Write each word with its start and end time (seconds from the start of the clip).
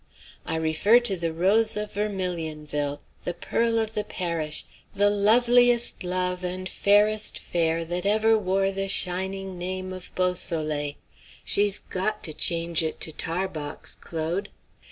I 0.47 0.55
refer 0.55 0.97
to 1.01 1.15
the 1.15 1.31
Rose 1.31 1.77
of 1.77 1.91
Vermilionville, 1.93 3.01
the 3.23 3.35
Pearl 3.35 3.77
of 3.77 3.93
the 3.93 4.03
Parish, 4.03 4.65
the 4.95 5.11
loveliest 5.11 6.03
love 6.03 6.43
and 6.43 6.67
fairest 6.67 7.37
fair 7.37 7.85
that 7.85 8.07
ever 8.07 8.35
wore 8.35 8.71
the 8.71 8.89
shining 8.89 9.59
name 9.59 9.93
of 9.93 10.09
Beausoleil. 10.15 10.95
She's 11.45 11.77
got 11.77 12.23
to 12.23 12.33
change 12.33 12.81
it 12.81 12.99
to 13.01 13.11
Tarbox, 13.11 13.93
Claude. 13.93 14.49